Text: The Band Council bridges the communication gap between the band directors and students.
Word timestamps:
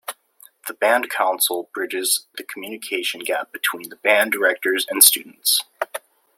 The 0.67 0.73
Band 0.73 1.11
Council 1.11 1.69
bridges 1.75 2.25
the 2.35 2.41
communication 2.43 3.19
gap 3.19 3.51
between 3.53 3.89
the 3.89 3.97
band 3.97 4.31
directors 4.31 4.87
and 4.89 5.03
students. 5.03 5.63